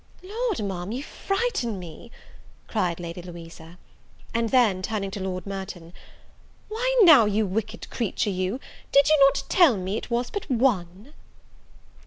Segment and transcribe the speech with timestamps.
[0.23, 2.09] "Lord, Ma'am, you frighten me!"
[2.67, 3.77] cried Lady Louisa;
[4.33, 5.93] and then, turning to Lord Merton,
[6.69, 8.59] "why now, you wicked creature you,
[8.91, 11.13] did you not tell me it was but one?"